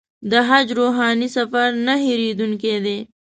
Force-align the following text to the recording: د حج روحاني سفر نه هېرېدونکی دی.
د 0.31 0.33
حج 0.47 0.67
روحاني 0.79 1.27
سفر 1.37 1.67
نه 1.85 1.93
هېرېدونکی 2.05 2.75
دی. 2.85 2.97